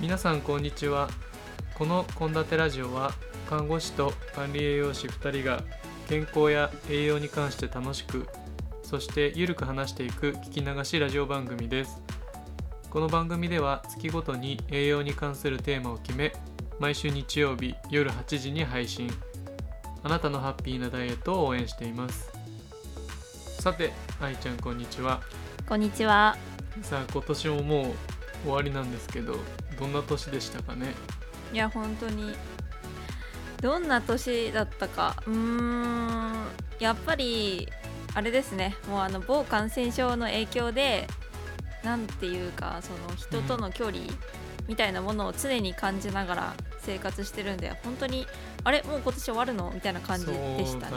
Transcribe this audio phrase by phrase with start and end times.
[0.00, 1.10] 皆さんこんにちは。
[1.74, 3.12] この献立ラジオは
[3.50, 5.62] 看護師と管理栄養士2人が
[6.08, 8.26] 健康や栄養に関して楽しく
[8.82, 12.00] そしてゆるく話していく聞き流しラジオ番組です。
[12.88, 16.32] この番組では月ごとに栄養に関するテーマを決め
[16.78, 19.10] 毎週日曜日夜8時に配信。
[20.02, 22.32] あなたのハッピーなダイエットを応援しています。
[23.60, 25.20] さて愛ちゃんこんにちは。
[25.68, 26.38] こんにちは。
[26.80, 27.92] さあ今年ももう
[28.44, 29.36] 終わりなんですけど
[29.80, 30.94] どんな年でしたかね？
[31.52, 32.36] いや本当に。
[33.60, 35.16] どんな年だったか。
[35.26, 36.34] うーん。
[36.78, 37.68] やっぱり
[38.14, 38.76] あれですね。
[38.88, 41.06] もうあの某感染症の影響で
[41.82, 43.98] なんていうかその人との距離
[44.68, 48.26] みたいなものを常に感じながら生活してるんで本当に
[48.64, 48.82] あれ？
[48.82, 49.70] もう今年終わるの？
[49.74, 50.32] みたいな感じで
[50.66, 50.96] したね。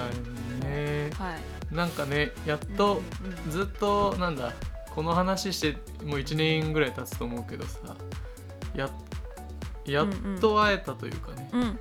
[0.61, 1.09] ね。
[1.17, 1.73] はい。
[1.73, 3.01] なんかねやっと
[3.49, 4.53] ずっとなんだ
[4.93, 5.71] この話して
[6.05, 7.95] もう1年ぐらい経つと思うけどさ
[8.75, 8.89] や
[9.85, 10.07] やっ
[10.39, 11.79] と会えたというかね、うん、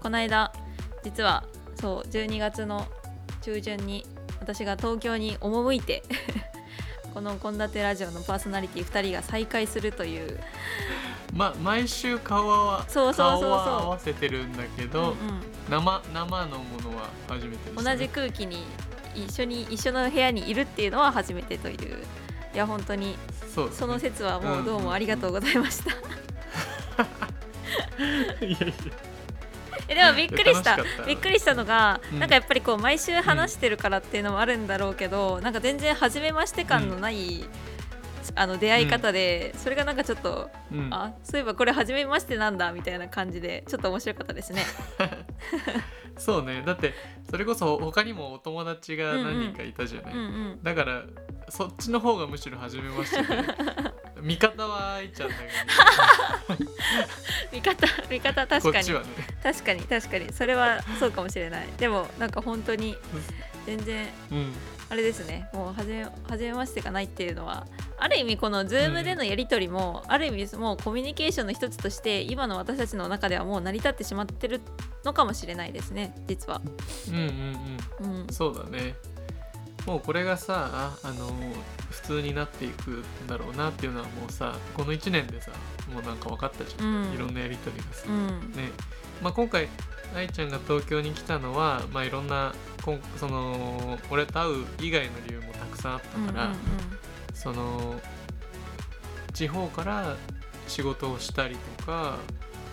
[0.00, 0.52] この間
[1.02, 2.86] 実はそう12月の
[3.42, 4.06] 中旬に
[4.40, 6.02] 私が東京に赴いて
[7.12, 10.38] この献立ラジオのパーソナリティ2人が再会するという、
[11.34, 13.50] ま毎週顔はそうそうそうそう。
[13.50, 15.16] 顔は合わせてるんだけど、うん
[15.68, 18.64] 生生のものは初めてね、同じ空気に
[19.14, 22.04] 一緒に一緒の部屋にいるっていうのは初めてという。
[22.52, 23.16] いや本当に
[23.54, 25.92] その説はもうどうもありがとうございました、
[28.40, 28.56] いやいや。
[29.88, 30.78] えでもびっくりした。
[31.06, 32.20] びっくりしたのが、うん。
[32.20, 37.44] なんかやっぱりこう毎週話してるからっていうのもあるんだろうけど、なんか全然初めまして感のない、
[38.36, 40.88] あの出会い方で、それがなんかちょっと、うん。
[40.92, 44.64] あそういえばこれ初めましてなんだみたいな感じでちょっと面白かったですね。
[46.18, 46.62] そうね。
[46.64, 46.94] だって
[47.28, 50.58] それこそ他にもお友達が何人かいたじゃない、うんうん。
[50.62, 51.02] だから
[51.48, 53.44] そっちの方がむしろ初めましてで
[54.22, 56.66] 味方は愛ちゃんだけ
[57.56, 58.88] 味方味方確かに。
[58.88, 59.00] ね。
[59.42, 60.32] 確かに確かに。
[60.32, 61.68] それはそうかもしれない。
[61.78, 62.96] でもなんか本当に
[63.66, 64.52] 全然うん
[64.90, 65.48] あれですね。
[65.52, 67.66] もう初め初めましてがないっていうのは
[67.96, 74.60] ある意味この Zoom でのやり取りも、ある意味もうコミュニケーションの一つとして今の私たちの中ではもう成り立ってしまってる
[75.04, 76.60] のかもしれないですね実は。
[77.08, 77.22] うんうん
[78.02, 78.20] うん。
[78.22, 78.26] うん。
[78.32, 78.96] そうだね
[79.86, 81.32] もうこれがさあの
[81.90, 85.50] 普通になっていくんだろうなっていうのはもうさこの1年でさ
[85.92, 87.14] もうなんか分かったじゃん、うん。
[87.14, 88.52] いろんなやり取りがさ、うん。
[88.52, 88.70] ね。
[89.22, 89.68] まあ、今回
[90.14, 96.54] 愛ちゃんが東京に来たのは、まあ、いろんなこんその俺と会う以外の理由もたくさんあったから、うん
[97.32, 97.98] その
[99.32, 100.16] 地方から
[100.66, 102.18] 仕事をしたりとか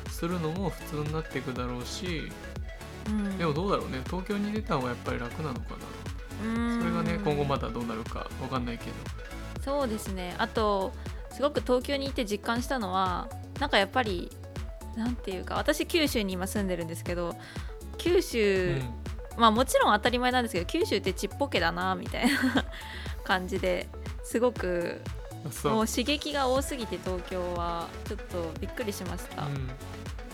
[0.10, 2.30] するのも普通になっていくだろうし
[3.08, 3.28] うん。
[3.28, 4.02] うんでもどうだろうね。
[4.08, 5.77] 東京に出た方がやっぱり楽なのか
[6.80, 8.92] それがね今後まだどうなるかわかんないけど。
[9.64, 10.36] そうですね。
[10.38, 10.94] あと
[11.32, 13.28] すごく東京にいて実感したのは
[13.60, 14.32] なんかやっぱり
[14.96, 17.36] なんていうか私九州に今住んでるんですけど
[17.98, 18.80] 九州、
[19.38, 22.66] まあもちろん当たり前なんですけど九州ってちっぽけだなみたいな
[23.24, 23.88] 感じで
[24.24, 25.02] すごく
[25.64, 29.70] もう刺激が多すぎて東京はちょっとびっくりしました、うん、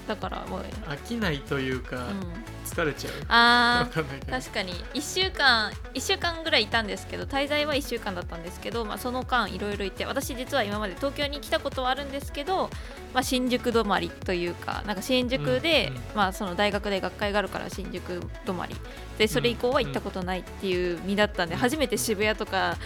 [0.08, 3.14] だからもう、飽きないというか、うん、疲れちゃう。
[3.30, 3.90] あ
[4.30, 4.74] 確かに。
[4.94, 12.70] 1週間1週間ぐらいいたんですけど滞在は1週間だったんですけど、まあ、その間いろいろいて私実は今まで東京に来たことはあるんですけど、
[13.14, 16.02] まあ、新宿止まりというかなんか新宿で、うんうん。
[16.16, 18.76] まあ、その大学で学会があるから新宿止まり。
[19.18, 21.62] でそれ以降は行ったことないっていう身だったんで、うん。
[21.62, 22.78] 初めて渋谷とか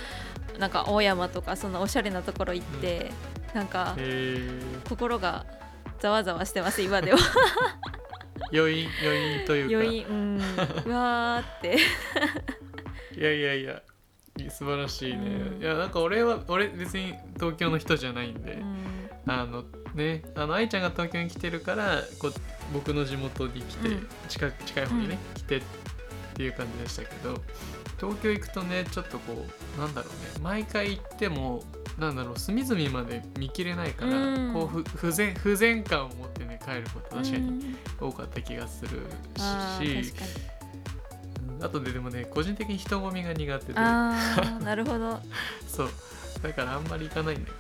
[0.60, 3.12] なんか青山とかそのおしゃれなところ行って、
[3.54, 5.46] なんかへ心が
[6.00, 7.18] ざわざわしてます今では。
[7.18, 7.22] ー
[8.58, 9.76] 余韻余韻というか。
[9.78, 10.38] 余韻うん。
[10.86, 11.78] うわーって。
[13.20, 13.82] いやいやいや
[14.50, 15.62] 素晴らしいね、うん。
[15.62, 19.10] いやなんか俺は俺別に東京の人じゃないんで、うん。
[19.26, 19.64] あの
[19.96, 22.34] ねあの愛ちゃんが東京に来てるからこう
[22.74, 24.08] 僕の地元に来て、うん。
[24.28, 25.62] 近く近い方にね、来てっ
[26.36, 27.42] ていう感じでしたけど
[28.00, 29.46] 東京行くとねちょっとこ
[29.78, 31.64] うなんだろうね毎回行っても
[31.98, 34.54] なんだろう隅々まで見切れないから、うん。
[34.54, 37.78] こうふ不全不全感を持ってね帰ること確かにうん。
[38.00, 39.02] 多かった気がする
[39.40, 40.04] あし、うん
[41.60, 43.74] あとででもね個人的に人混みが苦手で。
[43.80, 45.20] なるほど。
[45.68, 45.90] そう。
[46.44, 47.52] だからあんまり行かないんだ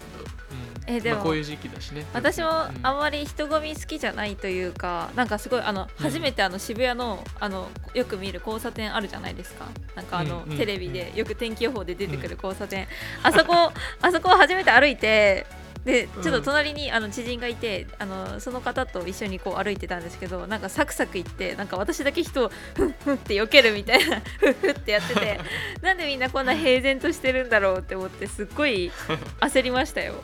[0.87, 2.05] えでもまあ、こういう時期だしね。
[2.13, 2.79] 私もうん。
[2.81, 6.03] あんまり人混み好きじゃないというかなんかすごいあのうん。
[6.03, 9.65] 初めてあの渋谷のあのよく見る交差点あるじゃないですか。
[9.95, 12.87] なんかあの、うんうんテレビでよく天気予報で出てくる交差点、
[13.21, 13.53] あそこ
[14.01, 15.45] あそこを初めて歩いて
[15.87, 25.39] でちょっと隣にあの知人がいてあのその方と一緒にこう歩いてたんですけどなんかサクサク行ってなんか私だけ人をふんふんって避けるみたいな ふんふんってやってて
[25.81, 28.91] なんでみんなこんな平然としてるんだろうって思ってすっごい
[29.39, 30.15] 焦りましたよ。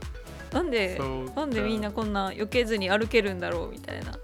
[0.53, 1.01] なんで
[1.35, 4.17] なんでみんなこんな避けずに歩けるんだろうみたいな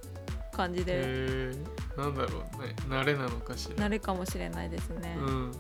[0.52, 1.52] 感じで。
[1.98, 2.28] なんだろ
[2.58, 2.76] うね。
[2.88, 3.76] 慣れなのかしら。
[3.76, 5.52] なるかもしれないですね、うん。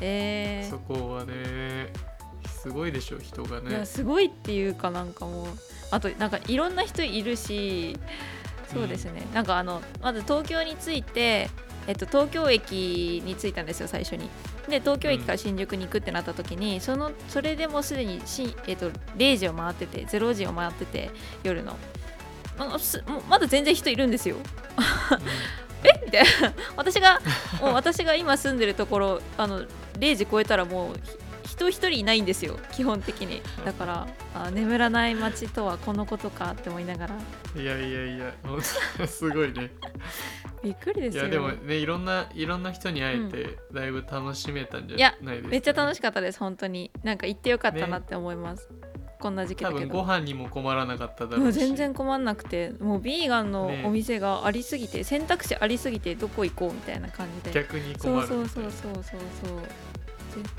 [0.00, 1.92] えそこはね
[2.46, 5.46] すごいでしょ人がーいやねすごいっていうかなんかもう
[5.90, 7.96] あとなんかいろんな人いるし
[8.72, 11.48] そうですね、なんかあのまず東京に着いて、
[11.86, 14.28] えっと、東京駅に着いたんですよ最初に
[14.68, 21.10] で東京駅から新宿に行くってなった時に、そのそれでもうすでにし、えっと、0時を回ってて0時を回ってて
[21.42, 21.76] 夜の。
[23.28, 24.36] まだ全然人いるんですよ。
[25.84, 26.04] え？
[26.04, 26.52] みたいな。
[26.76, 27.20] 私が
[27.60, 29.62] もう私が今住んでるところあの
[29.98, 30.94] 0時超えたらもう
[31.46, 33.42] ひ人一人いないんですよ基本的に。
[33.64, 34.06] だから
[34.44, 37.14] あ眠らない街とはこのことかって思いながら。
[37.54, 39.70] うんいやいやいやほんとすごいね。
[40.62, 41.22] びっくりですよ。
[41.22, 46.90] いやでもねいろんないろんな人に会えてだいぶ楽しめたんじゃないですか、めっちゃ楽しくかったです本当に。
[47.02, 48.68] なんか行ってよかったなって思います、
[49.20, 51.42] こんな時期だけ多分ごど飯にも困らなかっただろうし。
[51.42, 53.84] もう全然困んなくてもうビーガンのね。
[53.86, 57.52] お店がありすぎて、選択肢ありすぎてどこ行こうみたいな感じで。
[57.52, 59.58] 逆にそう困るそうそうそうそうそう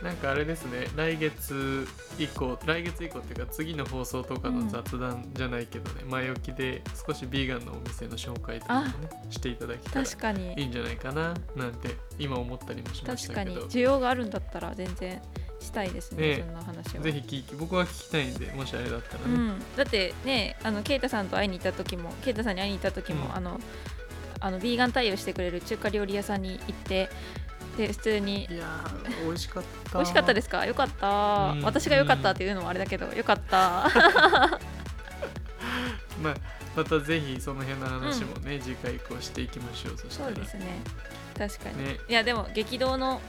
[0.01, 1.87] なんかあれですね来月
[2.17, 10.53] 以降来月以降っていうか次の放送とかの雑談じゃないけどね、前置きで少しビーガンのお店の紹介とかもねしていただけたら確かに。
[10.53, 13.55] いいんじゃないかななんて今思ったりもしまし確かに。
[13.55, 15.21] たけど需要があるんだったら全然
[15.59, 16.43] したいですねね。
[16.45, 17.03] そんな話は。
[17.03, 23.35] ぜひ聞き僕は聞きたいんでもしあれだったらね、うん、だってねあのケイタさんと会いに行った時もケイタさんに会いに行った時も、うん。
[23.35, 23.59] あの
[24.39, 27.09] あのビーガン対応してくれる中華料理屋さんに行って
[27.77, 28.45] で普通に。
[28.45, 29.97] いやー美味しかった。
[29.99, 30.65] 美味しかったですか？
[30.65, 31.61] よかった、うん。
[31.63, 33.89] 私がよかったっていうのもあれだけどよかった。
[36.21, 36.35] まあ
[36.75, 39.97] またぜひその辺の話もね、次回以降していきましょう。
[39.97, 40.65] そそうですね。
[41.37, 41.97] 確かに、ね。
[42.07, 43.21] いやでも激動の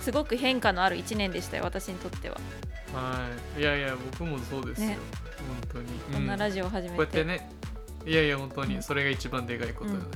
[0.00, 2.36] すごく変化のある1年でしたよ私にとっては。
[2.94, 3.60] はい。
[3.60, 4.98] いやいや僕もそうですよ、ね。
[5.72, 5.98] 本当に。
[6.12, 7.50] こんなうんラジオを始めて,、こうやってね。
[8.06, 8.82] いやいや本当うんに。
[8.82, 10.10] それが一番でかいことなうん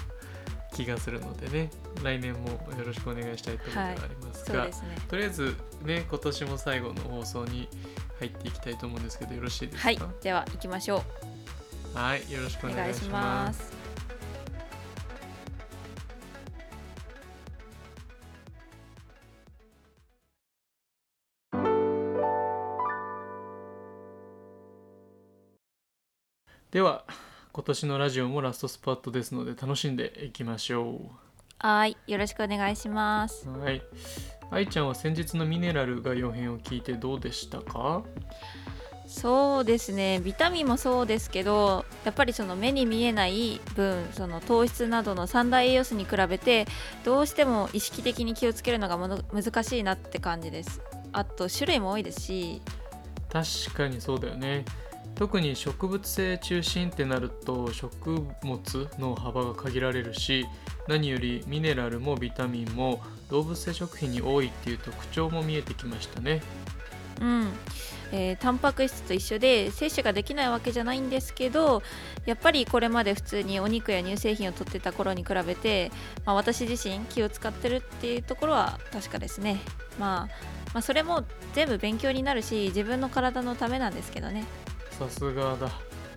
[0.78, 1.70] 気がするのでね、
[2.04, 4.96] 来年もよろしくお願いしたいところではありますが、そうですね。
[5.08, 7.68] とりあえずね今年も最後の放送に
[8.20, 9.88] 入っていきたいと思うんですけどよろしいですか？
[9.88, 9.98] はい。
[10.22, 11.02] では行きましょ
[11.94, 12.32] はい。
[12.32, 13.76] よろしくうおお願いします。
[26.70, 27.02] では
[27.58, 31.10] 今年のラジオもラストスパットですので楽しんでいきましょ
[31.58, 33.48] はいよろしくお願いします。
[33.48, 33.82] うはい。
[34.52, 38.04] 愛ちゃんは先日のミネラルが4編を聞いてどうでしたか？
[39.08, 40.20] そうですね。
[40.24, 46.64] ビタミンもそうですけどやっぱりその目に見えない分その糖質などの三大栄養素に比べて
[47.02, 50.80] どうしても意識的に気をつけるのがもの難しいなって感じです。
[51.12, 52.62] あと種類も多いですし。
[53.28, 54.64] 確かにそうだよね
[55.14, 60.46] 特に植物性中心ってなると食物の幅が限られるし
[60.86, 66.40] 何よりミネラルもビタミンも動物性食品に多いっていう特徴も見えてきましたね。
[67.20, 67.52] うん。
[68.12, 71.82] えータンパク質と一緒で摂取ができないわけじゃないんですけど
[72.24, 75.90] やっぱりこれまで普通にお肉や乳製品を取ってた頃に比べて、
[76.24, 79.60] まあ、私自身気を使ってるっていうところは確かですね、
[79.98, 80.28] まあ、
[80.72, 81.24] まあそれも
[81.54, 84.44] 全部勉強になるし自分の体のためなんですけどね。
[84.98, 85.70] さすがだ。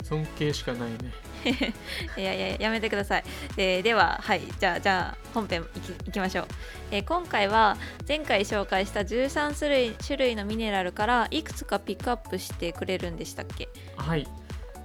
[0.04, 0.98] 尊敬しかないね。
[2.18, 3.24] いやいややめてください、
[3.58, 5.66] えーでははいじゃあじゃあ本編
[6.08, 6.48] いきましょう、
[6.92, 13.70] えー今回は前回紹介した13種類種類のミネラルからいくつかピックアップしてくれるんでしたっけ？
[13.96, 14.28] はい、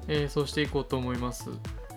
[0.09, 1.50] えーそうしていこうと思います。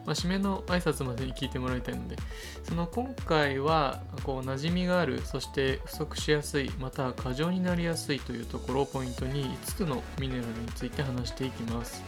[0.05, 2.15] まあ、締めの挨拶までに聞いてもらいたいので
[2.63, 12.03] その今回はこう馴染みがあるそして不足しやすいまたは過剰になりやすいというところをポイントに5つのミネラルについて話していきます。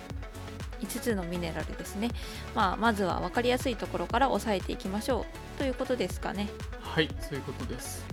[0.82, 2.10] 5つのミネラルですね、
[2.56, 5.60] まあ、まずは分かりやすいところから押さえていきましょう。
[5.60, 6.50] ということですかね。
[6.82, 8.04] はいそういうことです。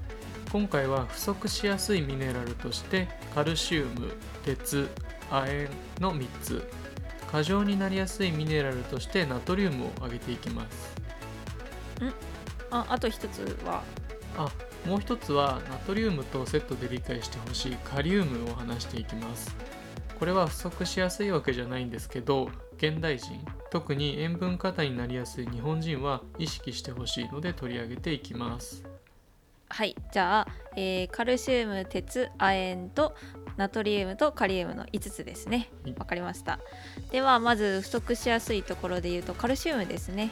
[0.53, 4.13] 今回は不足しやすいミネラルとしてカルシウム
[4.45, 4.89] 鉄
[5.31, 5.69] 亜鉛
[6.01, 6.71] の3つ
[7.31, 10.95] 過剰になりやすいミネラルとしてナトリウムを挙げていきます。
[12.71, 13.83] ああと1つは？
[14.37, 14.51] あ
[14.87, 19.55] もう一つはナトリウムとセットで理解してほしいカリウムを話していきます。
[20.19, 28.83] これは不足しやすいわけじゃないんですけど現代人特に塩分過多になりやすい日本人は意識してほしいので取り上げていきます
[29.71, 33.15] はいじゃあ、えーカルシウム鉄亜鉛と
[33.57, 35.69] ナトリウムとカリウムの5つですね。
[35.83, 35.95] はい。
[35.99, 36.61] わかりました。
[37.11, 40.31] ではまず不足しやすいところで言うとカルシウムですね。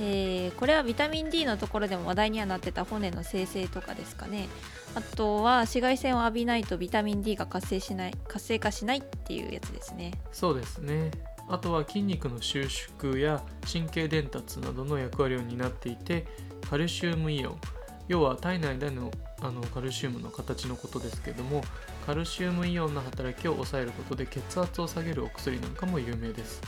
[0.00, 4.48] えーこれはビタミン D のところでも話題にはなってた骨の生成とかですかね。
[4.96, 10.12] あとは紫外線を浴びないとビタミン D が活性しない活性化しないっていうやつですね。
[10.32, 11.12] そうですね。
[11.48, 16.26] あとは筋肉の収縮や神経伝達などの役割を担っていて
[16.68, 17.60] カルシウムイオン
[18.08, 21.62] 要は体内でのあのカルシウムの形のことですけども
[22.06, 26.62] カルシウムイオンの働きを抑えることで血圧を下げるお薬なんかも有名です。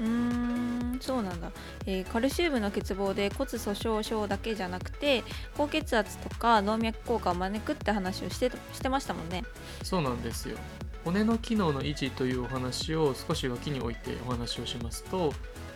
[0.00, 1.50] うーんそうなんだ、
[1.86, 5.22] えーカルシウムの欠乏で骨粗しょう症だけじゃなくて
[5.56, 9.44] 高血圧とか動脈硬化を招くって話をしてしてましたもんね。
[9.82, 10.58] そうなんですよ。
[11.04, 15.32] 骨の機能の維持というお話を少し脇に置いてお話をしますと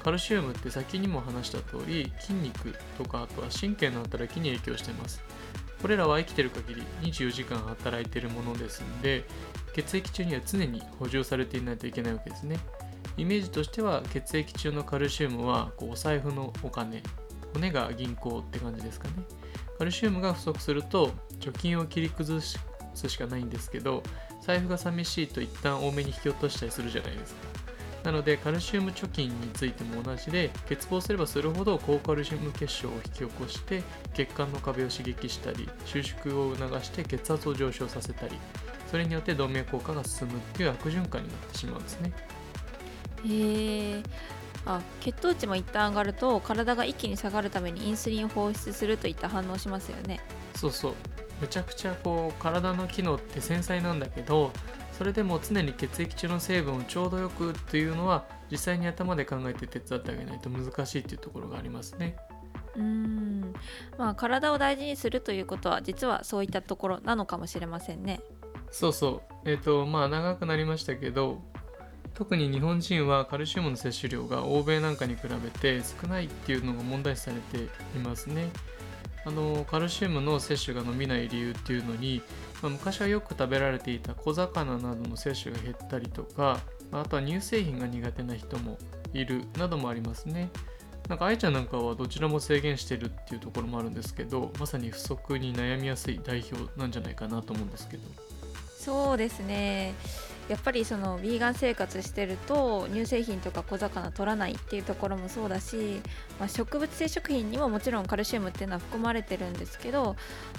[0.07, 5.21] カルシウムって先にも話した通り筋肉とかあとは神経の働きに影響しています。
[5.83, 9.25] これらは生きてる限り24時間働いているものですんで
[9.75, 12.61] 血液中には常に補充されていないといけないわけですね。
[13.17, 17.03] イメージとしては血液中のカルシウムはこうお財布のお金
[17.53, 19.15] 骨が銀行って感じですかね。
[19.77, 21.11] カルシウムが不足すると
[21.41, 22.61] 貯金を切り崩す
[23.09, 24.05] しかないんですけど
[24.41, 27.56] 財布が寂しいと一旦多めに引き落としたりするじゃないですか。
[28.07, 33.83] なのでカルシウム貯金についても同じで欠乏すればするほど高カルシウム結晶を引き起こして
[34.15, 38.39] 血管の壁を刺激したり収縮を促して血圧を上昇させたり
[38.89, 42.13] それによって動脈硬化が進むっていう悪循環になってしまうんですね。
[43.27, 44.03] へえ
[44.67, 50.21] あ血糖値も一旦上がると体が一気に下がるためにインスリンを放出するといった反応しますよね。
[50.55, 50.95] そうそう。
[51.41, 54.53] めちゃくちゃこう体の機能って繊細なんだけど
[54.97, 62.17] それでも常に血液中の成分をちょうどよくっていうのは実際に頭で考えて手伝ってあげないと難しいっていうところがありますね。
[62.77, 63.53] うーん。
[63.99, 68.21] まあ体を大事にするということは実はそういったところなのかもしれませんね。
[68.71, 69.35] そうそう。
[69.45, 71.43] えっ、とまあ長くなりましたけど
[72.15, 78.49] 特に日本人はカルシウムの摂取量が欧米なんかに比べて少ないっていうのが問題視されていますね。
[79.27, 82.23] あのカルシウムの摂取が伸びない理由っていうのに、
[82.63, 86.61] まあ昔はよく食べられていた小魚などの摂取が減ったりとか
[86.91, 88.79] まああとは乳製品が苦手な人も
[89.13, 90.51] いるなどもありますね。
[91.09, 98.03] なんか愛ちゃんなんかはどちらも制限してるっていうところもあるんですけどまさに不足に悩みやすい代表なんじゃないかなと思うんですけど。
[98.77, 99.95] そうですね。
[100.49, 106.01] やっぱりそのヴィーガン生活してると乳製品とか小魚取らないっていうところもそうだし、
[106.39, 110.17] まあ、植物性食品にももちろんカルシウムっていうのは含まれてるんですけど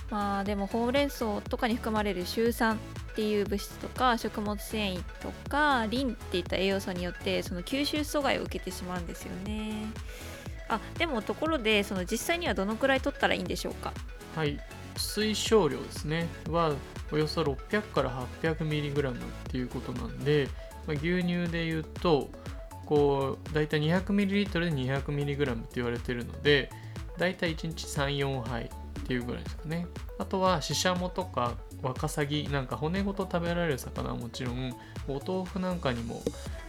[0.10, 9.74] まあでもほうれん草とかに含まれるシュウ酸っていう物質とか食物繊維とかリンっていった栄養素によってその吸収阻害を受けてしまうんですよね。
[10.70, 13.94] あでもところでその実際にはどのくらい取ったらいいんでしょうか？
[14.36, 14.60] はい。
[14.96, 16.27] 推奨量ですね。
[16.50, 16.74] は
[17.11, 18.11] およそ600から
[18.41, 19.15] 800mg っ
[19.49, 20.49] ていうことなんで、
[20.85, 22.29] まあ、牛乳で言うと
[22.85, 26.69] こうだいたい 200ml で 200mg って言われてるので
[27.17, 28.69] だいたい1日34杯っ
[29.07, 29.87] ていうぐらいですかね。
[30.19, 34.73] あとはシシャモとかワカサギなんか骨ごと食べられる魚はもちろん
[35.07, 36.21] お豆腐なんかにも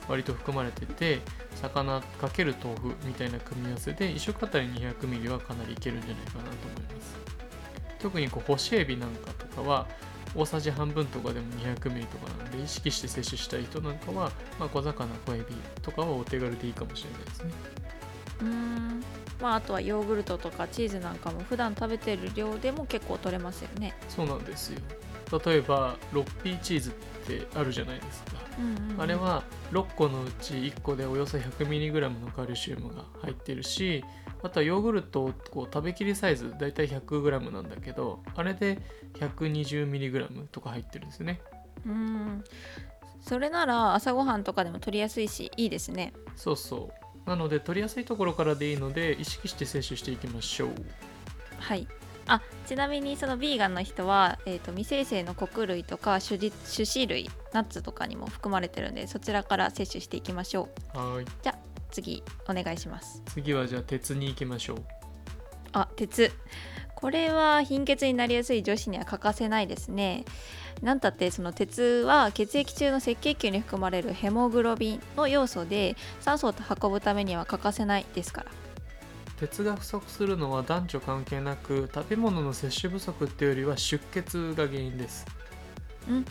[0.09, 1.21] 割と含まれてて
[1.57, 7.17] 魚かける豆腐みたいな組み合わせで1食あたり 200ml はかなりいけるんじゃないかなと思います。
[7.99, 9.87] 特にこう干しエビなんかとかは
[10.35, 15.45] 大さじ半分とかでも 200ml とかなんで意識して摂取したい人なんかは、まあ、小魚小エビ
[15.83, 17.53] とかはお手軽でいいかもしれないですね。
[18.41, 19.05] うーん。
[19.41, 23.95] まああとはヨーグルトとかチーズなんかも普段食べてる量でも結構取れますよね。
[24.09, 24.81] そうなんですよ。
[25.45, 26.93] 例えば 6P チーズっ
[27.27, 28.33] てあるじゃないですか。
[28.59, 34.03] うんうんあれは6個のうち1個でおよそ 100mg のカルシウムが入ってるし
[34.43, 38.79] あとはヨーグルトをこう食べきりサイズだいたい 100g なんだけどあれで
[39.15, 41.41] 120mg とか入ってるんですよね。
[41.87, 42.45] うん。
[43.21, 46.13] それなら朝ごはんとかでも取りやすいしいいですね。
[46.37, 46.91] そうそ
[47.27, 47.29] う。
[47.29, 50.71] なので取りやすいところからでいいので意識して摂取していきましょう。
[51.59, 51.87] はい。
[52.29, 60.99] あちなみにそのビーガンの人は、えー、と未生成の穀類とか種子種子類ナッツとかにも含まれてるんでそちらから摂取していきましょう。
[60.99, 61.27] はーい。
[61.43, 61.59] じゃあ
[61.91, 63.23] 次お願いします。
[63.27, 64.79] 次はじゃあ鉄に行きましょう。
[65.73, 66.33] あ鉄。
[66.95, 70.25] これは貧血になりやすい女子には欠かせないですね。
[70.83, 78.51] なんたってその鉄は血液中の赤血球に含まれるヘモグロビンの要素で酸素を運ぶためには欠かせないですから。
[79.39, 85.25] 鉄が不足するのは男女関係なく食べ物の摂取不足っていうよりは出血が原因です。
[86.09, 86.25] うん。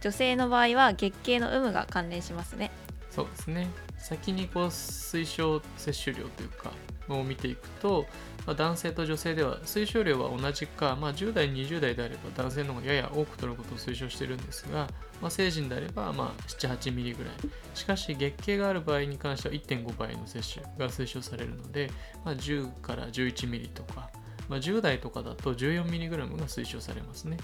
[0.00, 2.72] 女性の場合は月経の有無が関連しますね。
[3.10, 3.68] そうですね
[4.00, 6.72] 先にこう推奨摂取量というか
[7.08, 8.06] を見ていくと、
[8.46, 14.88] まあ男性と女性では推奨量は同じか、まあ、10代20代であれば男性の方がやや多く取ることを推奨してるんですが、
[15.20, 17.32] まあ、成人であればまあ78ミリぐらい。
[17.74, 21.90] しかし月経がある場合に関しては1.5倍の摂取が推奨されるので、
[22.24, 24.10] まあ、10から11ミリとか、
[24.48, 27.36] まあ、10代とかだと14ミリグラムが推奨されますね。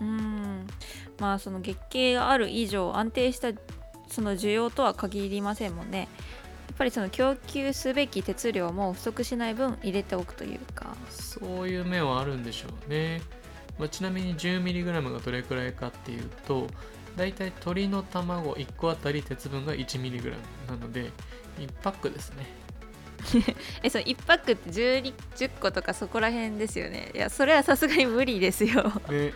[0.00, 0.66] うん。
[1.18, 3.52] まあその月経がある以上安定した
[4.10, 6.08] その需要とは限りませんもんね。
[6.68, 10.94] やっぱりその供給すべき鉄量も不足しない分入れておくというか。
[11.08, 13.20] そういう面はあるんでしょうね、
[13.78, 16.66] まあ、ちなみに 10mg がどれくらいかっていうと
[17.16, 20.32] だいたい鶏の卵1個あたり鉄分が 1mg
[20.68, 21.10] なので
[21.58, 22.46] 1パックですね。
[23.82, 27.10] えそう1パックって10 10個とかそこら辺ですよね。
[27.14, 28.90] いやそれはさすがに無理ですよ。
[29.08, 29.34] で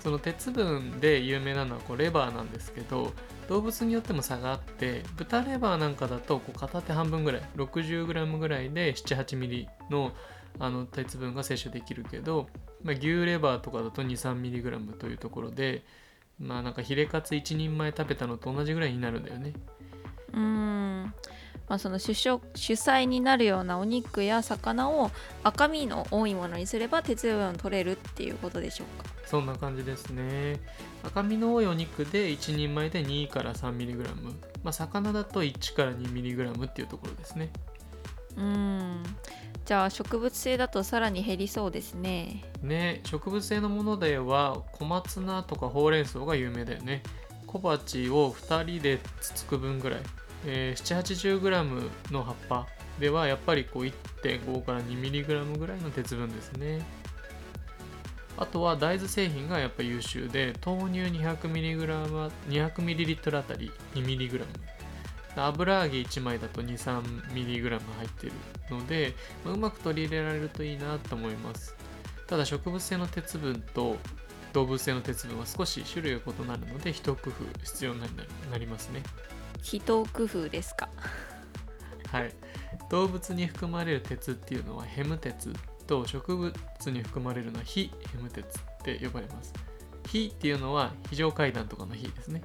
[0.00, 3.12] その鉄分で有名なのはこうレバーなんですけど
[3.48, 10.12] 動物によっても差があって豚レバーなんかだとこう片手半分ぐらい 60g ぐらいで 78mm の
[10.58, 12.48] あの鉄分が摂取できるけど、
[12.82, 15.84] まあ、牛レバーとかだと 23mg というところで
[16.40, 19.52] まあなんかヒレカツ1人前食べたのと同じぐらいになるんだよね。
[20.32, 21.14] うん。
[21.68, 25.10] まあ、その主食主菜になるようなお肉や魚を
[25.42, 29.10] 赤身の多いものにすれば鉄分取れるっていうことでしょうか？
[29.26, 30.60] そんな感じですね。
[31.04, 34.04] 赤身の多いお肉で1人前で2から 3mg、
[34.62, 37.50] まあ、魚だと1から 2mg っていうところですね。
[38.36, 39.02] うーん。
[39.64, 42.44] じゃあ植物性だとさらに減りそうですね。
[42.62, 47.02] ね植物性のものでは小松菜とかほうれん草が有名だよね。
[47.48, 50.00] 小鉢を2人でつつく分ぐらい、
[50.46, 52.66] えー、780g の葉っぱ
[53.00, 56.80] ではやっぱりこう1.5から 2mg ぐらいの鉄分ですね。
[58.38, 64.44] あとは大豆製品がやっぱ優秀で豆乳 200mg 200ml あたり 2mg
[65.36, 68.32] 油揚げ1枚だと 23mg 入ってる
[68.70, 71.74] ので、まあうまく取り入れられるといいなと思います。
[72.26, 73.96] ただ植物性の鉄分と
[74.52, 78.06] 動物性の鉄分は少し種類が異なるので一工夫必要にな
[78.50, 79.02] なりますね。
[79.62, 80.88] 人工夫ですか？
[82.10, 82.32] はい。
[82.90, 85.52] 動物に含まれる鉄っていうのはヘム鉄
[85.86, 86.54] と植物
[86.90, 89.52] に含まれるのは非ヘム鉄って呼ばれます。
[90.06, 92.42] 非っていうのは非常階段とかの非ですね。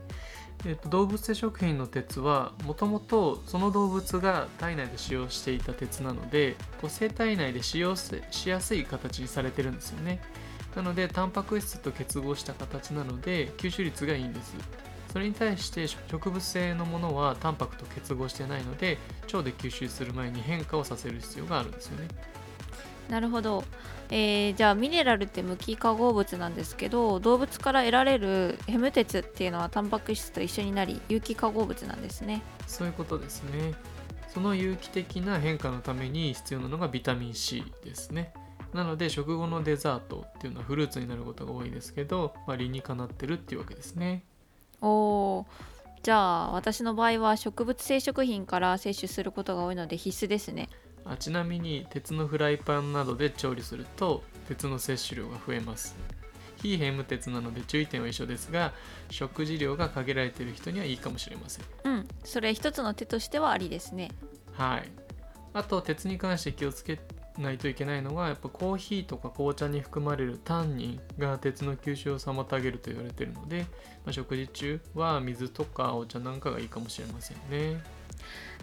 [0.65, 10.21] えっと動物性食品の鉄はもともとその動物が体内で使用していた鉄なのでこう生体内で使用しやすい形にされてるんですよね。
[10.76, 14.54] なのでタンパク質と結合した形なので吸収率がいいんです。
[15.12, 22.08] それに対して植物性のものはタンパクと結合してないので腸で吸収する前に変化をさせる必要があるんですよね。
[23.10, 23.65] なるほど、
[24.10, 32.41] えーじゃあミネラルって無機化合物なんですけど動物から得られるヘム鉄っていうのはタンパク質と一緒になり有機化合物なんですね。
[32.65, 33.74] そういうことですね。
[34.30, 38.34] その有機的な変化のために必要なのがビタミン C ですね。
[38.74, 44.24] なので食後のデザートっていうのはフルーツになることが多いですけど、まあ、理にかなってるっていうわけですね
[44.82, 45.46] おー。
[46.04, 50.70] じゃあ私の場合は植物性食品から摂取することが多いので必須ですね。
[51.06, 55.96] あちなみに鉄のフライパンなどで調理すると鉄の摂取量が増えます。
[56.62, 58.74] 非ヘム鉄なので注意点は一緒ですが
[59.10, 61.65] 食事量が限られている人にはいいかもしれません。
[61.84, 62.08] うん。
[62.24, 64.12] それ一つの手としてはありですね。
[64.54, 64.91] はい。
[65.54, 67.00] あと鉄に関して気をつけ
[67.38, 73.62] ないといけないのがやっぱコーヒーとか紅茶に含まれるタンニンが鉄の吸収を妨げると言われているので、
[74.06, 77.82] まあ、食事中は水とかお茶なんかがいいかもしれませんね。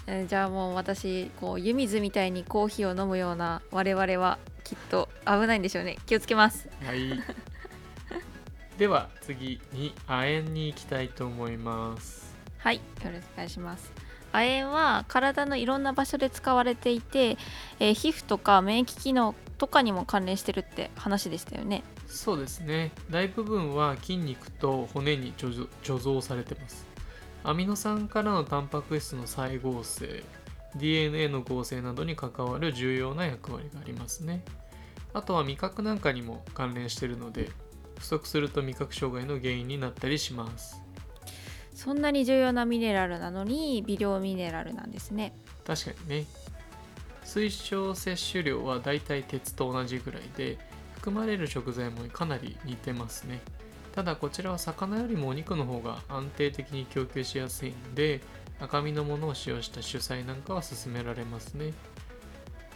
[0.07, 5.99] えーじゃあもう私こう湯水みたいにコーヒーを飲むような我々はきっと危ないんでしょうね。
[6.07, 6.69] 気をつけます。
[6.83, 7.11] はい。
[8.79, 12.29] では次に亜鉛に行きたいと思います。
[12.59, 17.39] はいよろしくお願いします亜鉛は体のいろんな場所で使われていて、
[17.81, 21.83] えー皮膚とか免疫機能とかにも関連してるって話でしたよね。
[22.07, 22.93] そうですね。
[23.11, 26.87] 大部分は筋肉と骨に貯蔵貯蔵されてます。
[27.45, 30.25] アミノ酸からのタンパク質の再合成
[30.77, 34.43] DNA の合成などに関わる重要な役割がありますね。
[35.15, 37.51] あとは味覚なんかにも関連してるので
[37.99, 40.83] 不足すると味覚障害の原因になったりします。
[41.79, 45.33] そんなに重要なミネラルなのに微量ミネラルなんですね。
[45.65, 46.27] 確かにね。
[47.25, 50.59] 推奨摂取量はだいたい鉄と同じぐらいで
[50.95, 53.41] 含まれる食材もかなり似てますね。
[53.95, 58.23] ただこちらは魚よりもお肉の方が安定的に供給しやすいので
[58.59, 61.73] 赤身のものを使用した主菜なんかは勧められますね。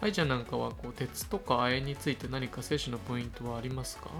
[0.01, 4.11] 愛ちゃんなんかはこう鉄とか亜鉛について何か摂取のポイントはありますか？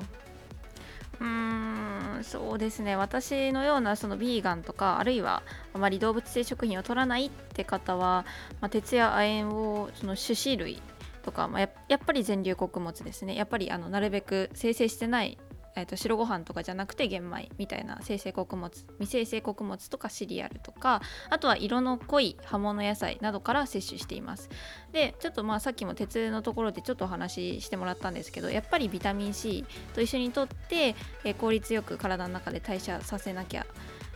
[1.23, 2.97] うんそうですね。
[2.97, 8.25] 私のようなそのビーガンとかあるいはあまり動物性食品を取らないって方は、
[8.61, 10.83] まあ、鉄や亜鉛をその種子類
[11.23, 13.37] とか、まあ、ややっぱり全粒穀物ですね。
[13.37, 15.39] やっぱりあのなるべく生成してない、
[15.75, 24.51] えー、と白ご飯とかじゃなくて玄米みたいな生成穀物未生成穀物とかシリアルとかあとは色の濃い葉物野菜などから摂取しています
[24.93, 33.67] でちょっとまあさっきも鉄のところでちょっとお話ししてもらったんですけどやっぱりビタミン C と一緒にとって、えー効率よく体の中で代謝させなきゃ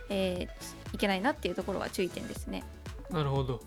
[0.09, 2.63] えーいけないなっていうところが注意点ですね。
[3.09, 3.61] なるほど、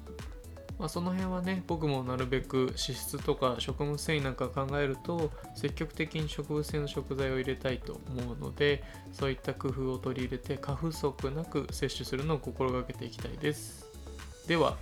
[0.81, 13.87] まあ、その辺はね僕もなるべく脂質とか食物繊維なんか考えると積極的に植物性の食材を入れたいと思うのでそういった工夫を取り入れて過不足なく摂取するのを心がけていきたいです。
[14.49, 14.79] では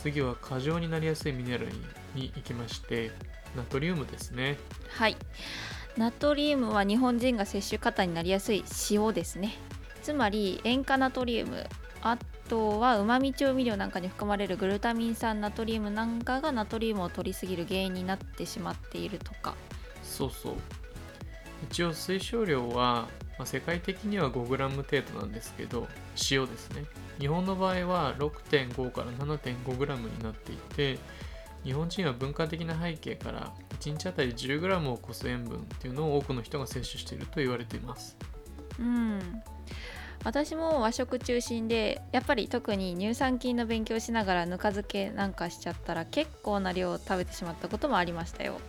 [0.00, 1.68] 次は過剰になりやすいミネラル
[2.14, 3.10] に行きまして
[3.56, 4.58] ナトリウムですね。
[4.90, 5.16] はい。
[5.96, 9.54] ナトリウムは日本人が摂取過多になりやすい塩ですね。
[10.02, 11.66] つまり塩化ナトリウム
[12.02, 19.54] あとはうまみ調味料なんかに含まれるグルタミン酸ナトリウムなんかがナトリウムを取りすぎる原因になってしまっているとか。
[20.02, 20.54] そうそう。
[21.64, 25.86] 一応推奨量は、まあ、世界的には 5g 程度なんですけど
[26.30, 26.84] 塩ですね。
[27.18, 30.98] 日本の場合は6.5から 7.5g になっていて
[31.62, 38.16] 日本人は文化的な背景から1日あたり 10g を超す塩分っていうのを多くの人が摂取していると言われています。
[38.80, 39.42] うん
[40.24, 48.60] 私も和食中心でやっぱり特に乳酸菌の勉強しながらぬか漬けなんかしちゃったら結構な量食べてしまったこともありましたよ。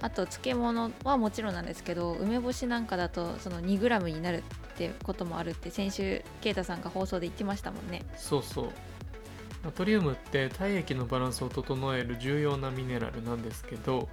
[0.00, 8.02] あと漬物はもちろんなんですけど梅干しなんかだとその 2g になるってこともあるって先週啓太さんが放送で言ってましたもんね。
[8.16, 8.68] そうそう。
[9.64, 14.08] ナトリウムって体液のバランスを整える重要なミネラルなんですけど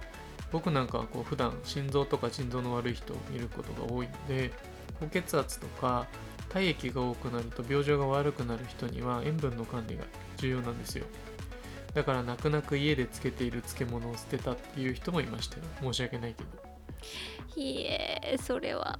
[0.52, 4.52] 僕なんかはこう普段心臓とか腎臓の悪い人を見ることが多いので
[5.00, 6.06] 高血圧とか
[6.50, 10.04] 体液が多くなると病状が悪くなる人には塩分の管理が
[10.36, 11.06] 重要なんですよ。
[11.94, 15.62] だから泣く泣く家で漬けている漬物を捨てたっていう人もいましたよ。
[15.80, 16.50] 申し訳ないけど。
[17.56, 18.98] いえそれは。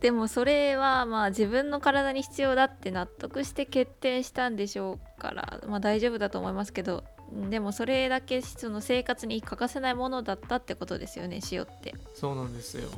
[0.00, 7.02] でもそれはまあ自分の体に必要だって納得して決定したんでしょうから、まあ、大丈夫だと思いますけど
[7.50, 11.94] でもそれだけその生活に欠かせないものだったってことですよね塩って。
[12.14, 12.88] そうなんですよ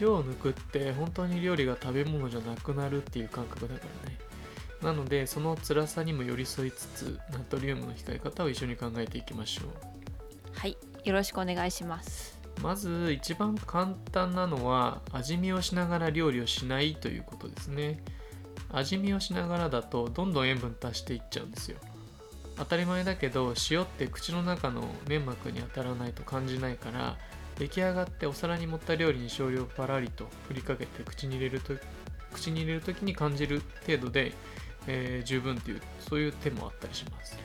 [0.00, 4.18] 塩を抜くって本当に料理が食べ物じゃなくなるっていう感覚だからね。
[4.82, 9.66] なのでその辛さにも寄り添いつつナトリウムの控え方を一緒に考えていきましょう。
[10.52, 12.38] はいよろしくお願いします。
[12.62, 18.02] まず一番簡単なのは味見をしながら料理をしないということですね。
[18.70, 21.78] 味見をしながらだとどんどん塩分足していっちゃうんですよ。
[22.56, 27.16] 当たり前だけど塩って口の中の粘膜に当たらないと感じないから
[27.58, 31.74] 出来上がってお皿に盛った料理に少量パラリと振りかけて口に入れると
[32.32, 34.32] 口に入れる時に感じる程度で、
[34.86, 37.36] えー十分っていうそういう手もあったりします。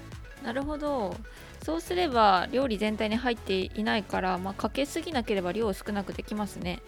[0.43, 1.15] なるほど。
[1.63, 6.81] そうすれば料理全体に入っていないから、まあ、かけすぎなければ量を少なくできますね。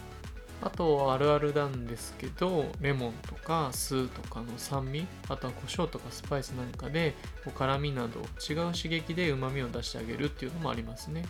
[0.61, 7.13] あとあるあるなんですけどレモンとか酢とかの酸味あとは胡椒とかスパイスなんかで
[7.53, 11.25] 辛みなど違う刺激でうまみを出してあげるっていうのもありますね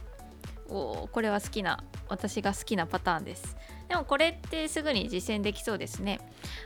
[0.69, 3.55] おこれは好きな私が好きなパターンです。
[3.87, 6.19] でもこれってすぐに実践できそうですね。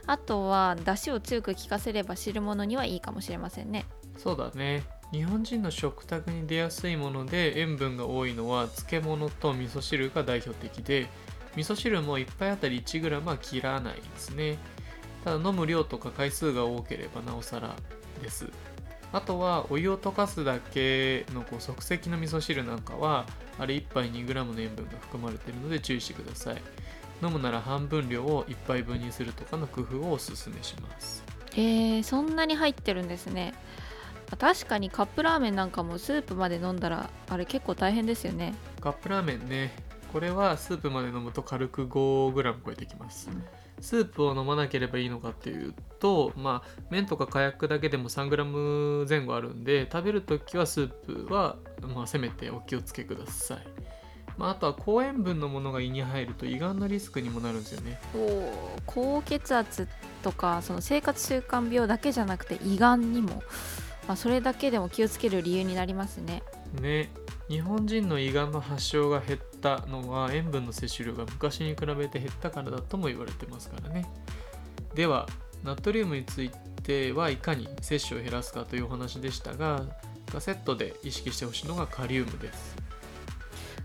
[0.06, 3.86] あとは出汁を強く効かせれば汁物にはいいかもしれませんね。
[4.18, 4.84] そうだね。
[5.12, 11.08] 日本人の食卓に出やすいもので塩分が多いのは漬物と味噌汁が代表的で
[11.56, 14.58] 味噌汁も1杯あたり 1g は切らないですね。
[15.26, 17.76] ただ飲む量とか回数が多ければなおさら
[18.22, 18.50] です。
[19.12, 23.26] あとはお湯を溶かすだけのこう即席の味噌汁なんかは
[23.58, 26.62] あれ1杯 2g の塩分が含まれているので注意してください。
[27.22, 31.24] 飲むなら半分量を1杯分にするとかの工夫をおすすめします。
[31.56, 33.54] へえそんなに入ってるんですね。
[34.40, 38.54] 確かにカップラーメンなんかもスープまで飲んだらあれ結構大変ですよね。
[38.80, 39.74] カップラーメンね
[40.14, 43.30] これはスープまで飲むと軽く 5g 超えてきます
[43.82, 53.58] スープを飲まなければいいのかっていうとまあ麺とか火薬だけでも 3g 前後あるんで食べるときはスープは、まあ、せめてお気をつけください、
[54.38, 58.00] まあ、あとは高塩分のものが胃に入ると胃がんのリスクにもなるんですよね。
[58.16, 58.52] お
[58.86, 59.88] 高血圧
[60.24, 63.44] とかその生活習慣病だけじゃなくて胃がんにも、
[64.08, 66.44] まあ、それだけでも気をつける理由になりますね。
[66.74, 67.10] ね。
[67.48, 74.08] 日本人の胃がんの発症が減ったのは塩分の摂取量が昔に比べて減ったからだとも言われてますからね。
[74.94, 75.28] では
[75.64, 76.52] ナトリウムについ
[76.84, 79.84] てはいかに摂取を減らすかというお話でしたが
[80.40, 82.76] セットで意識してほしいのがカリウムです。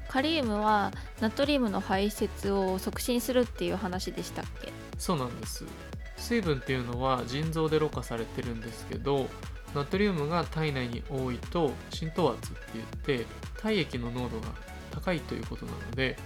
[0.09, 4.73] カリウムはナトリウムの排泄を促進するっていう話でしたっけ？
[4.99, 5.65] そうなんです。
[6.17, 9.27] 水分っていうのは腎臓でろ過されてるんですけど
[9.75, 12.83] ナトリウムが体内に多いと浸透圧って言
[13.19, 13.27] って
[13.61, 14.49] 体液の濃度が
[14.91, 16.17] 高いということなので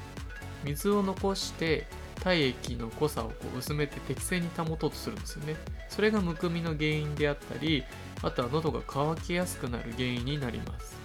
[0.64, 1.87] 水を残して
[2.20, 5.56] 体液の濃さをこう薄めて適正に保とうとするんですよね。
[5.88, 7.84] それがむくみの原因であったり
[8.22, 10.96] あとは喉が渇きやすくなる原因になります。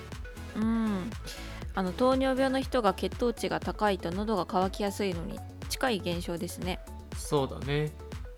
[0.55, 1.09] うん。
[1.75, 6.79] あの糖尿病の人が血糖値が高いと喉が渇きやすいのに近い現象ですね。
[7.15, 7.91] そうだね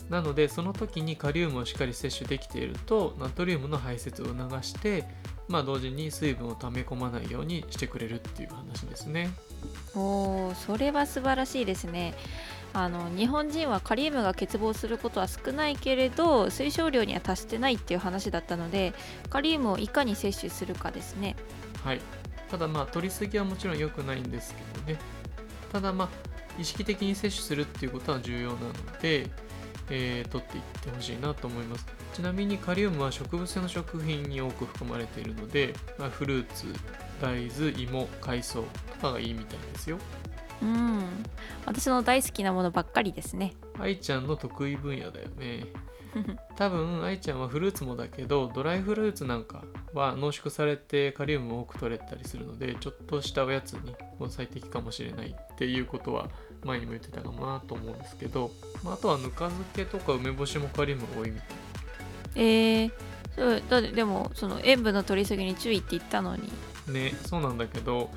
[0.08, 5.04] なのでその時にカリウムをしっかり摂取できているとナトリウムの排泄を促して
[5.48, 9.30] まあ同時に水分を溜め込まないようにしてくれるっていう話ですね。
[9.94, 12.14] おーそれは素晴らしいですね。
[12.72, 18.92] あの日本人はカリウムが欠乏することは少ないけれど推奨量には達してないっていう話だったので
[19.30, 21.36] カリウムをいかに摂取するかですね。
[21.82, 22.00] はい。
[22.50, 24.98] ただまあ取りすぎはもちろん良くないんですけどね。
[25.72, 26.08] ただまあ
[26.60, 29.30] 意識的に摂取するっていうことは重要なので、
[29.90, 31.86] えー取っていってほしいなと思います。
[32.12, 36.66] ちなみにカリウムは植物性の食品に多く含まれているので、まあ、フルーツ
[37.20, 39.98] 大豆芋海藻とかがいいみたいですよ。
[40.62, 41.02] うん。
[41.64, 43.54] 私の大好きなものばっかりですね。
[43.78, 45.66] 愛ちゃんの得意分野だよね。
[46.56, 56.28] 多分愛ちゃんはフルーツもだけどドライフルーツなんかは濃縮されてカリウムも多く取れたりするのでちょっとしたおやつにも最適かもしれないっていうことは
[56.64, 58.50] 前にも言ってたかなと思うんですけど、
[58.82, 61.46] まあ、あとはぬか漬けとか梅干しもカリウムが多いみたい。
[62.36, 62.92] えー、
[63.34, 66.52] そうだってでもその塩分の取りすぎに注意って言ったのに。
[66.88, 68.10] ねそうなんだけど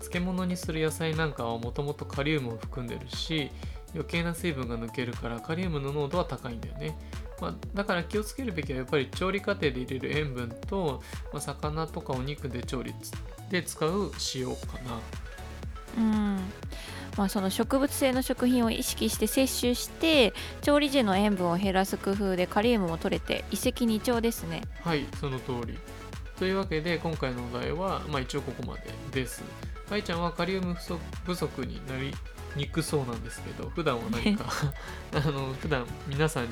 [0.00, 3.50] 漬物にする野菜なんかはもともとカリウムを含んでるし
[3.94, 6.98] 余計な水分が抜けるからカリウムの濃度は高いんだよね、
[7.40, 11.02] まあ、だから気をつけるべきはやっぱり調理過程で入れる塩分と、
[11.32, 12.92] まあ、魚とかお肉で調理
[13.50, 15.00] で使う塩かな
[15.96, 16.38] うん。
[17.16, 24.62] まあ、その植物性の食品を意識して摂取して調理時の塩分を減らす工夫でカリウムも取れて一石二鳥ですね。
[24.82, 25.78] はいその通り。
[26.38, 29.44] というわけで今回のお題は、まあ、一応ここまでです。
[29.90, 30.74] 愛ちゃんはカリウム
[31.24, 32.12] 不足になり
[32.56, 34.46] にくそうなんですけど普段は何か
[35.12, 36.50] あの普段皆さんに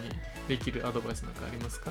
[0.48, 1.90] できるアドバイスなんかありますか？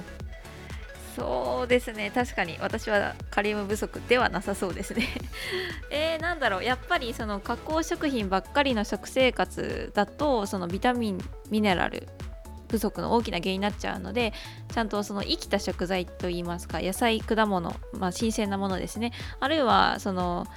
[1.15, 2.11] そうですね。
[2.13, 2.57] 確かに。
[2.59, 5.07] 私はカリウム不足ではなさそうですね。
[5.91, 6.63] えー、なんだろう。
[6.63, 11.19] やっぱりその加工食品ばっかりの食生活だとそのビタミン
[11.49, 12.07] ミネラル
[12.69, 14.33] 不足の大きな原因になっちゃうので
[14.73, 19.11] ちゃんとその生きた食材といいますか野菜果物、まあ、新鮮なものですね。
[19.39, 20.47] あるいはその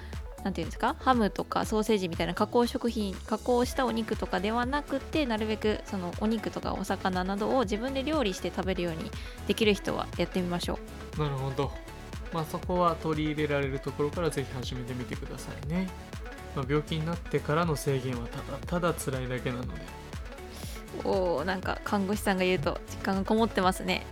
[0.44, 0.94] なんていうんですか？
[1.00, 9.10] ハムとかソーセージみたいな加工食品加工したお肉とかではなくてなるべくそのお肉とかお魚などを自分で料理して食べるように
[9.48, 10.78] できる人はやってみましょ
[11.16, 11.20] う。
[11.20, 11.72] なるほど。
[12.32, 15.88] まあそこは取り入れられるところからぜひ始めてみてくださいね、
[16.56, 19.68] まあ、病気になってからの制限はただただ辛いだけなので。
[21.04, 24.04] おーなんか看護師さんが言うと実感がこもってますね。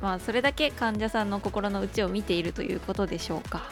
[0.00, 3.68] まあそれだけ患者さんの心の内を見ているということでしょうか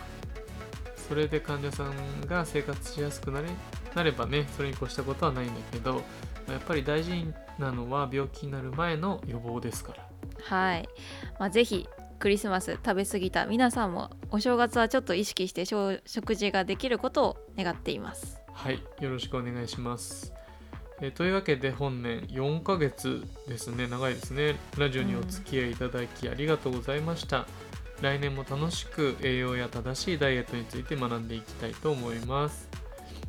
[1.08, 3.48] それで患者さんが生活しやすくなれ
[3.94, 6.00] なればねそれに越したことはないんだけどま
[6.48, 7.26] あやっぱり大事
[7.58, 10.08] なのは病気になる前の予防ですから。
[10.42, 10.88] はい、
[11.38, 11.86] まあ、ぜひ
[12.18, 18.40] クリスマス食べ過ぎた皆さんもお正月はちょっと意識して食食事ができることを願っています。
[18.52, 18.82] はい。
[19.00, 20.32] よろしくお願いします。
[21.00, 23.86] えーというわけで本年4ヶ月ですね。
[23.88, 24.56] 長いですね。
[24.78, 27.46] ラジオにお付き合いいただきありがとうございました、
[28.04, 32.68] 来年も楽しく栄養や正しいダイエットについて学んでいきたいと思います。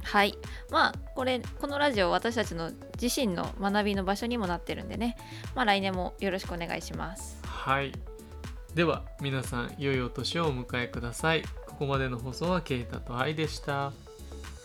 [0.03, 0.37] はい。
[0.69, 5.15] まあこれこのラジオ私たちの自身の学びの場所にもなってるんでね。
[5.55, 7.39] まあ来年もよろしくお願いします。
[7.45, 7.93] はい。
[8.73, 11.43] では皆さん良いお年をお迎えください。
[11.67, 13.93] ここまでの放送はケイタとアイでした。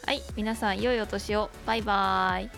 [0.06, 0.22] はい。
[0.34, 1.50] 皆さん良いお年を。
[1.64, 2.50] バイバイ